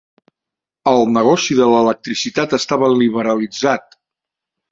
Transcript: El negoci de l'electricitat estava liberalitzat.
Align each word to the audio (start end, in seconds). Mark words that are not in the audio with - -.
El 0.91 1.01
negoci 1.17 1.57
de 1.59 1.67
l'electricitat 1.73 2.57
estava 2.59 2.89
liberalitzat. 2.95 3.97